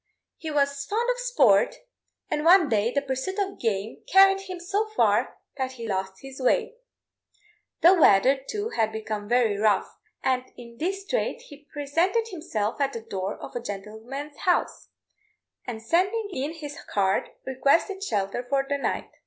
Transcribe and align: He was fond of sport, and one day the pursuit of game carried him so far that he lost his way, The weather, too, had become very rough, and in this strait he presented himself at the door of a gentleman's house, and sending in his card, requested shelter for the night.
He 0.39 0.49
was 0.49 0.83
fond 0.85 1.07
of 1.11 1.19
sport, 1.19 1.75
and 2.27 2.43
one 2.43 2.69
day 2.69 2.91
the 2.91 3.03
pursuit 3.03 3.37
of 3.37 3.59
game 3.59 3.97
carried 4.11 4.41
him 4.49 4.59
so 4.59 4.87
far 4.95 5.37
that 5.57 5.73
he 5.73 5.87
lost 5.87 6.21
his 6.23 6.41
way, 6.41 6.73
The 7.81 7.93
weather, 7.93 8.35
too, 8.37 8.69
had 8.69 8.91
become 8.91 9.29
very 9.29 9.57
rough, 9.59 9.95
and 10.23 10.45
in 10.57 10.77
this 10.79 11.03
strait 11.03 11.41
he 11.43 11.67
presented 11.71 12.29
himself 12.29 12.81
at 12.81 12.93
the 12.93 13.01
door 13.01 13.37
of 13.37 13.55
a 13.55 13.61
gentleman's 13.61 14.37
house, 14.37 14.89
and 15.67 15.83
sending 15.83 16.29
in 16.33 16.53
his 16.53 16.81
card, 16.85 17.29
requested 17.45 18.03
shelter 18.03 18.41
for 18.41 18.65
the 18.67 18.79
night. 18.79 19.11